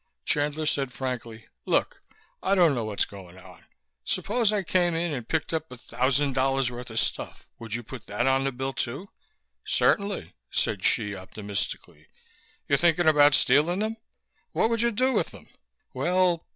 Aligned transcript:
Chandler 0.25 0.65
said 0.65 0.91
frankly, 0.91 1.45
"Look, 1.67 2.01
I 2.41 2.55
don't 2.55 2.73
know 2.73 2.85
what's 2.85 3.05
going 3.05 3.37
on. 3.37 3.65
Suppose 4.03 4.51
I 4.51 4.63
came 4.63 4.95
in 4.95 5.13
and 5.13 5.27
picked 5.29 5.53
up 5.53 5.71
a 5.71 5.77
thousand 5.77 6.33
dollars' 6.33 6.71
worth 6.71 6.89
of 6.89 6.97
stuff, 6.97 7.47
would 7.59 7.75
you 7.75 7.83
put 7.83 8.07
that 8.07 8.25
on 8.25 8.43
the 8.43 8.51
bill, 8.51 8.73
too?" 8.73 9.11
"Certainly," 9.63 10.33
said 10.49 10.83
Hsi 10.83 11.15
optimistically. 11.15 12.07
"You 12.67 12.77
thinking 12.77 13.07
about 13.07 13.35
stealing 13.35 13.77
them? 13.77 13.95
What 14.53 14.71
would 14.71 14.81
you 14.81 14.89
do 14.89 15.13
with 15.13 15.27
them?" 15.29 15.47
"Well...." 15.93 16.47